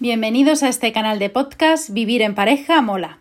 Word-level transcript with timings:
Bienvenidos 0.00 0.62
a 0.62 0.68
este 0.68 0.92
canal 0.92 1.18
de 1.18 1.28
podcast 1.28 1.90
Vivir 1.90 2.22
en 2.22 2.36
pareja 2.36 2.80
mola. 2.82 3.18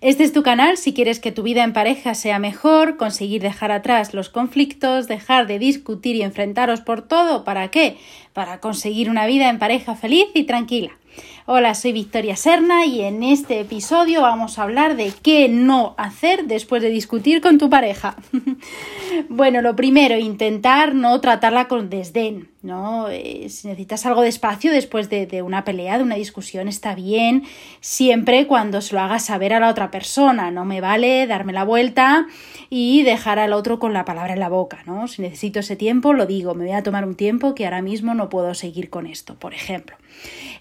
Este 0.00 0.24
es 0.24 0.32
tu 0.32 0.42
canal 0.42 0.76
si 0.76 0.92
quieres 0.92 1.20
que 1.20 1.30
tu 1.30 1.44
vida 1.44 1.62
en 1.62 1.72
pareja 1.72 2.16
sea 2.16 2.40
mejor, 2.40 2.96
conseguir 2.96 3.42
dejar 3.42 3.70
atrás 3.70 4.12
los 4.12 4.28
conflictos, 4.28 5.06
dejar 5.06 5.46
de 5.46 5.60
discutir 5.60 6.16
y 6.16 6.22
enfrentaros 6.22 6.80
por 6.80 7.02
todo. 7.02 7.44
¿Para 7.44 7.68
qué? 7.68 7.96
Para 8.32 8.58
conseguir 8.58 9.08
una 9.08 9.24
vida 9.26 9.48
en 9.48 9.60
pareja 9.60 9.94
feliz 9.94 10.26
y 10.34 10.42
tranquila. 10.42 10.98
Hola, 11.46 11.74
soy 11.74 11.92
Victoria 11.92 12.34
Serna 12.34 12.86
y 12.86 13.02
en 13.02 13.22
este 13.22 13.60
episodio 13.60 14.22
vamos 14.22 14.58
a 14.58 14.64
hablar 14.64 14.96
de 14.96 15.12
qué 15.22 15.48
no 15.48 15.94
hacer 15.96 16.46
después 16.46 16.82
de 16.82 16.90
discutir 16.90 17.40
con 17.40 17.56
tu 17.56 17.70
pareja. 17.70 18.16
bueno, 19.28 19.62
lo 19.62 19.76
primero, 19.76 20.18
intentar 20.18 20.92
no 20.96 21.20
tratarla 21.20 21.68
con 21.68 21.88
desdén, 21.88 22.50
¿no? 22.66 23.08
Eh, 23.08 23.46
si 23.48 23.68
necesitas 23.68 24.04
algo 24.04 24.22
de 24.22 24.28
espacio 24.28 24.72
después 24.72 25.08
de, 25.08 25.26
de, 25.26 25.42
una 25.42 25.64
pelea, 25.64 25.96
de 25.96 26.04
una 26.04 26.16
discusión, 26.16 26.68
está 26.68 26.94
bien, 26.94 27.44
siempre 27.80 28.46
cuando 28.46 28.80
se 28.80 28.94
lo 28.94 29.00
hagas 29.00 29.24
saber 29.24 29.54
a 29.54 29.60
la 29.60 29.70
otra 29.70 29.90
persona. 29.90 30.50
No 30.50 30.64
me 30.64 30.80
vale 30.80 31.26
darme 31.26 31.52
la 31.52 31.64
vuelta 31.64 32.26
y 32.68 33.02
dejar 33.04 33.38
al 33.38 33.52
otro 33.52 33.78
con 33.78 33.92
la 33.92 34.04
palabra 34.04 34.34
en 34.34 34.40
la 34.40 34.48
boca, 34.48 34.82
¿no? 34.86 35.08
Si 35.08 35.22
necesito 35.22 35.60
ese 35.60 35.76
tiempo, 35.76 36.12
lo 36.12 36.26
digo, 36.26 36.54
me 36.54 36.64
voy 36.66 36.74
a 36.74 36.82
tomar 36.82 37.06
un 37.06 37.14
tiempo 37.14 37.54
que 37.54 37.64
ahora 37.64 37.82
mismo 37.82 38.14
no 38.14 38.28
puedo 38.28 38.52
seguir 38.54 38.90
con 38.90 39.06
esto, 39.06 39.36
por 39.36 39.54
ejemplo. 39.54 39.96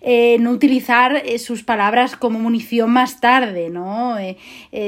Eh, 0.01 0.37
no 0.39 0.51
utilizar 0.51 1.15
eh, 1.15 1.39
sus 1.39 1.63
palabras 1.63 2.15
como 2.15 2.39
munición 2.39 2.91
más 2.91 3.19
tarde, 3.19 3.69
¿no? 3.69 4.15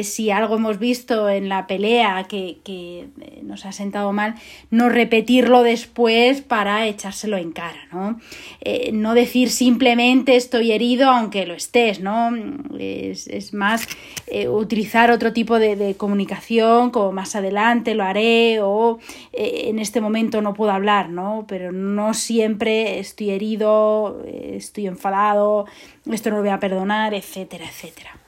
Si 0.03 0.29
algo 0.29 0.57
hemos 0.57 0.77
visto 0.77 1.29
en 1.29 1.49
la 1.49 1.65
pelea 1.65 2.25
que, 2.29 2.59
que 2.63 3.07
nos 3.41 3.65
ha 3.65 3.71
sentado 3.71 4.13
mal, 4.13 4.35
no 4.69 4.89
repetirlo 4.89 5.63
después 5.63 6.41
para 6.41 6.85
en 7.37 7.51
cara, 7.51 7.87
¿no? 7.91 8.19
no 8.93 9.13
decir 9.13 9.49
simplemente 9.49 10.35
estoy 10.35 10.71
herido 10.71 11.09
aunque 11.09 11.45
lo 11.45 11.53
estés, 11.53 11.99
¿no? 11.99 12.31
Es, 12.77 13.53
más 13.53 13.87
utilizar 14.49 15.09
otro 15.11 15.31
tipo 15.31 15.57
de, 15.57 15.75
de, 15.75 15.95
comunicación 15.95 16.91
como 16.91 17.11
más 17.11 17.35
adelante 17.35 17.95
lo 17.95 18.03
haré 18.03 18.59
o 18.61 18.99
en 19.33 19.79
este 19.79 20.01
momento 20.01 20.41
no 20.41 20.53
puedo 20.53 20.71
hablar, 20.71 21.09
¿no? 21.09 21.45
Pero 21.47 21.71
no 21.71 22.13
siempre 22.13 22.99
estoy 22.99 23.31
herido, 23.31 24.23
estoy 24.25 24.87
enfadado, 24.87 25.65
esto 26.11 26.29
no 26.29 26.37
lo 26.37 26.41
voy 26.41 26.51
a 26.51 26.59
perdonar, 26.59 27.13
etcétera, 27.13 27.65
etcétera 27.65 28.26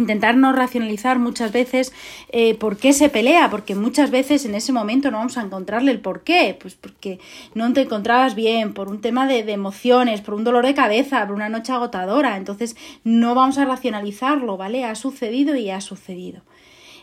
intentar 0.00 0.36
no 0.36 0.52
racionalizar 0.52 1.18
muchas 1.18 1.52
veces 1.52 1.92
eh, 2.30 2.54
por 2.54 2.76
qué 2.76 2.92
se 2.92 3.08
pelea, 3.08 3.50
porque 3.50 3.74
muchas 3.74 4.10
veces 4.10 4.44
en 4.44 4.54
ese 4.54 4.72
momento 4.72 5.10
no 5.10 5.18
vamos 5.18 5.38
a 5.38 5.42
encontrarle 5.42 5.92
el 5.92 6.00
por 6.00 6.22
qué, 6.22 6.56
pues 6.60 6.74
porque 6.74 7.18
no 7.54 7.72
te 7.72 7.82
encontrabas 7.82 8.34
bien, 8.34 8.74
por 8.74 8.88
un 8.88 9.00
tema 9.00 9.26
de, 9.26 9.40
emociones, 9.50 10.20
por 10.20 10.34
un 10.34 10.44
dolor 10.44 10.66
de 10.66 10.74
cabeza, 10.74 11.26
por 11.26 11.34
una 11.34 11.48
noche 11.48 11.72
agotadora, 11.72 12.36
entonces 12.36 12.76
no 13.04 13.34
vamos 13.34 13.58
a 13.58 13.64
racionalizarlo, 13.64 14.56
¿vale? 14.56 14.84
Ha 14.84 14.94
sucedido 14.94 15.56
y 15.56 15.70
ha 15.70 15.80
sucedido. 15.80 16.42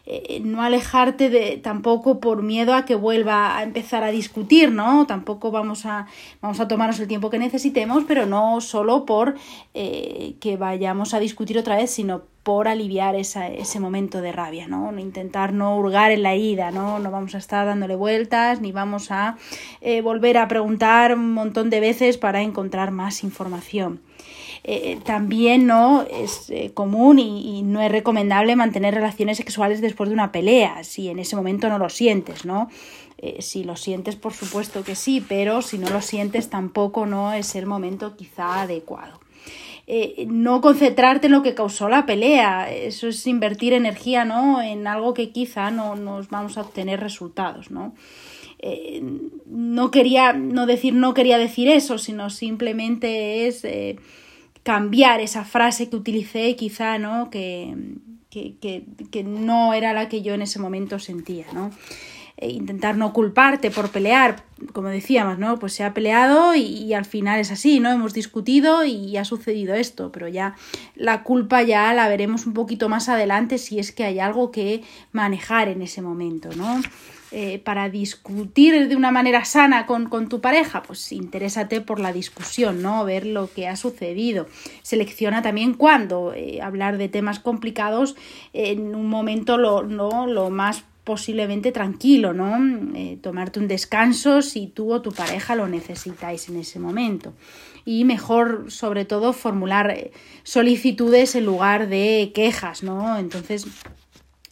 Eh, 0.09 0.39
no 0.39 0.61
alejarte 0.61 1.29
de 1.29 1.57
tampoco 1.57 2.21
por 2.21 2.41
miedo 2.41 2.73
a 2.73 2.85
que 2.85 2.95
vuelva 2.95 3.57
a 3.57 3.63
empezar 3.63 4.05
a 4.05 4.11
discutir, 4.11 4.71
¿no? 4.71 5.05
Tampoco 5.05 5.51
vamos 5.51 5.85
a, 5.85 6.07
vamos 6.41 6.61
a 6.61 6.67
tomarnos 6.69 6.97
el 7.01 7.09
tiempo 7.09 7.29
que 7.29 7.37
necesitemos, 7.37 8.05
pero 8.07 8.25
no 8.25 8.61
solo 8.61 9.05
por 9.05 9.35
eh, 9.73 10.35
que 10.39 10.55
vayamos 10.55 11.13
a 11.13 11.19
discutir 11.19 11.57
otra 11.57 11.75
vez, 11.75 11.91
sino 11.91 12.21
por 12.47 12.69
aliviar 12.69 13.17
ese 13.17 13.79
momento 13.81 14.21
de 14.21 14.31
rabia, 14.31 14.69
¿no? 14.69 14.97
Intentar 14.97 15.51
no 15.51 15.75
hurgar 15.75 16.13
en 16.13 16.23
la 16.23 16.37
ida, 16.37 16.71
¿no? 16.71 16.97
No 16.97 17.11
vamos 17.11 17.35
a 17.35 17.39
estar 17.39 17.65
dándole 17.65 17.97
vueltas, 17.97 18.61
ni 18.61 18.71
vamos 18.71 19.11
a 19.11 19.35
eh, 19.81 19.99
volver 19.99 20.37
a 20.37 20.47
preguntar 20.47 21.13
un 21.13 21.33
montón 21.33 21.69
de 21.69 21.81
veces 21.81 22.17
para 22.17 22.41
encontrar 22.41 22.91
más 22.91 23.25
información. 23.25 23.99
Eh, 24.63 24.97
también 25.03 25.67
no 25.67 26.05
es 26.09 26.49
eh, 26.49 26.71
común 26.73 27.19
y, 27.19 27.63
no 27.63 27.81
es 27.81 27.91
recomendable 27.91 28.55
mantener 28.55 28.93
relaciones 28.93 29.35
sexuales 29.35 29.81
después 29.81 30.07
de 30.07 30.13
una 30.13 30.31
pelea, 30.31 30.85
si 30.85 31.09
en 31.09 31.19
ese 31.19 31.35
momento 31.35 31.67
no 31.67 31.77
lo 31.77 31.89
sientes, 31.89 32.45
¿no? 32.45 32.69
Eh, 33.17 33.41
si 33.41 33.65
lo 33.65 33.75
sientes, 33.75 34.15
por 34.15 34.31
supuesto 34.31 34.85
que 34.85 34.95
sí, 34.95 35.25
pero 35.27 35.61
si 35.61 35.77
no 35.77 35.89
lo 35.89 36.01
sientes, 36.01 36.49
tampoco 36.49 37.05
no 37.05 37.33
es 37.33 37.55
el 37.55 37.65
momento 37.65 38.15
quizá 38.15 38.61
adecuado. 38.61 39.19
Eh, 39.89 40.25
no 40.27 40.59
concentrarte 40.59 41.27
en 41.27 41.31
lo 41.31 41.43
que 41.43 41.55
causó 41.55 41.87
la 41.87 42.05
pelea, 42.05 42.69
eso 42.69 43.07
es 43.07 43.25
invertir 43.25 43.71
energía 43.71 44.25
¿no? 44.25 44.61
en 44.61 44.85
algo 44.85 45.13
que 45.13 45.29
quizá 45.29 45.71
no 45.71 45.95
nos 45.95 46.29
vamos 46.29 46.57
a 46.57 46.61
obtener 46.61 46.99
resultados, 46.99 47.71
¿no? 47.71 47.95
Eh, 48.59 49.01
no 49.45 49.89
quería, 49.89 50.33
no 50.33 50.65
decir 50.65 50.93
no 50.93 51.13
quería 51.13 51.37
decir 51.37 51.69
eso, 51.69 51.97
sino 51.99 52.29
simplemente 52.29 53.47
es 53.47 53.63
eh, 53.63 53.97
cambiar 54.61 55.21
esa 55.21 55.45
frase 55.45 55.89
que 55.89 55.95
utilicé 55.95 56.57
quizá, 56.57 56.97
¿no? 56.97 57.29
Que, 57.29 57.73
que, 58.29 58.57
que, 58.57 58.83
que, 59.09 59.23
no 59.23 59.73
era 59.73 59.93
la 59.93 60.09
que 60.09 60.21
yo 60.21 60.33
en 60.33 60.41
ese 60.41 60.59
momento 60.59 60.99
sentía, 60.99 61.45
¿no? 61.53 61.71
E 62.37 62.49
intentar 62.49 62.97
no 62.97 63.13
culparte 63.13 63.71
por 63.71 63.89
pelear, 63.89 64.43
como 64.71 64.89
decíamos, 64.89 65.39
¿no? 65.39 65.57
Pues 65.57 65.73
se 65.73 65.83
ha 65.83 65.95
peleado 65.95 66.53
y, 66.53 66.93
al 66.93 67.05
final 67.05 67.39
es 67.39 67.51
así, 67.51 67.79
¿no? 67.79 67.91
Hemos 67.91 68.13
discutido 68.13 68.85
y 68.85 69.17
ha 69.17 69.25
sucedido 69.25 69.73
esto, 69.73 70.11
pero 70.11 70.27
ya 70.27 70.55
la 70.93 71.23
culpa 71.23 71.63
ya 71.63 71.91
la 71.95 72.07
veremos 72.07 72.45
un 72.45 72.53
poquito 72.53 72.89
más 72.89 73.09
adelante 73.09 73.57
si 73.57 73.79
es 73.79 73.91
que 73.91 74.03
hay 74.03 74.19
algo 74.19 74.51
que 74.51 74.83
manejar 75.11 75.67
en 75.67 75.81
ese 75.81 76.03
momento, 76.03 76.49
¿no? 76.55 76.79
Eh, 77.31 77.59
para 77.59 77.89
discutir 77.89 78.87
de 78.87 78.95
una 78.95 79.11
manera 79.11 79.43
sana 79.43 79.85
con, 79.85 80.07
con, 80.07 80.29
tu 80.29 80.39
pareja, 80.39 80.81
pues 80.83 81.11
interésate 81.11 81.81
por 81.81 81.99
la 81.99 82.13
discusión, 82.13 82.81
¿no? 82.81 83.03
Ver 83.03 83.25
lo 83.25 83.51
que 83.51 83.67
ha 83.67 83.75
sucedido. 83.75 84.47
Selecciona 84.81 85.41
también 85.41 85.73
cuándo 85.73 86.33
eh, 86.33 86.61
hablar 86.61 86.97
de 86.97 87.09
temas 87.09 87.39
complicados 87.41 88.15
en 88.53 88.95
un 88.95 89.09
momento 89.09 89.57
lo, 89.57 89.83
no, 89.83 90.25
lo 90.25 90.49
más 90.49 90.85
posiblemente 91.07 91.71
tranquilo, 91.71 92.33
¿no? 92.33 92.57
Eh, 92.93 93.17
tomarte 93.21 93.61
un 93.61 93.69
descanso 93.69 94.41
si 94.41 94.67
tú 94.67 94.91
o 94.91 95.01
tu 95.01 95.13
pareja 95.13 95.55
lo 95.55 95.65
necesitáis 95.69 96.49
en 96.49 96.57
ese 96.57 96.79
momento. 96.79 97.31
Y 97.85 98.03
mejor, 98.03 98.65
sobre 98.67 99.05
todo, 99.05 99.31
formular 99.31 100.11
solicitudes 100.43 101.35
en 101.35 101.45
lugar 101.45 101.87
de 101.87 102.33
quejas, 102.35 102.83
¿no? 102.83 103.17
Entonces, 103.17 103.65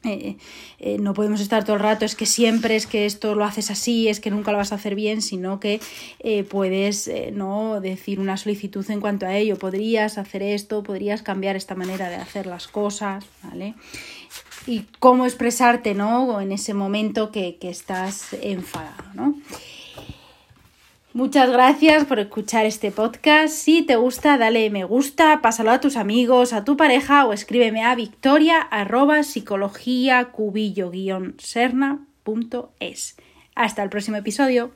eh, 0.06 0.38
eh, 0.80 0.98
no 1.00 1.14
podemos 1.14 1.42
estar 1.42 1.64
todo 1.64 1.76
el 1.76 1.82
rato, 1.82 2.06
es 2.06 2.16
que 2.16 2.26
siempre 2.26 2.76
es 2.76 2.88
que 2.88 3.06
esto 3.06 3.36
lo 3.36 3.44
haces 3.44 3.72
así, 3.72 4.08
es 4.08 4.20
que 4.20 4.32
nunca 4.32 4.52
lo 4.52 4.58
vas 4.58 4.72
a 4.72 4.76
hacer 4.76 4.96
bien, 4.96 5.22
sino 5.22 5.60
que 5.60 5.80
eh, 6.20 6.44
puedes 6.44 7.10
no 7.34 7.82
decir 7.82 8.20
una 8.20 8.38
solicitud 8.38 8.90
en 8.90 9.02
cuanto 9.02 9.26
a 9.26 9.36
ello, 9.36 9.58
podrías 9.58 10.18
hacer 10.18 10.44
esto, 10.44 10.84
podrías 10.84 11.22
cambiar 11.22 11.56
esta 11.56 11.76
manera 11.76 12.10
de 12.10 12.16
hacer 12.16 12.46
las 12.46 12.68
cosas, 12.68 13.26
¿vale? 13.44 13.74
Y 14.68 14.84
cómo 15.00 15.26
expresarte, 15.26 15.94
¿no? 15.94 16.42
En 16.42 16.52
ese 16.52 16.74
momento 16.74 17.32
que, 17.32 17.58
que 17.58 17.70
estás 17.70 18.34
enfadado, 18.42 19.04
¿no? 19.14 19.36
Muchas 21.16 21.50
gracias 21.50 22.03
por 22.03 22.20
escuchar 22.20 22.66
este 22.66 22.92
podcast. 22.92 23.56
Si 23.56 23.84
te 23.84 23.96
gusta, 23.96 24.38
dale 24.38 24.70
me 24.70 24.84
gusta, 24.84 25.40
pásalo 25.42 25.72
a 25.72 25.80
tus 25.80 25.96
amigos, 25.96 26.52
a 26.52 26.66
tu 26.66 26.76
pareja 26.76 27.26
o 27.26 27.31
escríbeme 27.31 27.86
a 27.86 27.96
victoria 27.96 28.59
arroba 28.59 29.24
psicología 29.24 30.25
cubillo 30.34 30.92
serna.es. 31.38 33.16
Hasta 33.56 33.81
el 33.81 33.90
próximo 33.90 34.18
episodio. 34.18 34.72